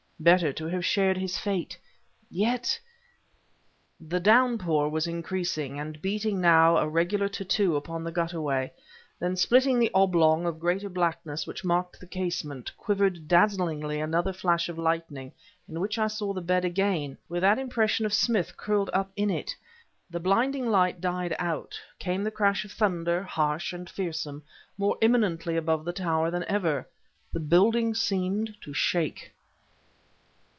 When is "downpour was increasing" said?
4.19-5.79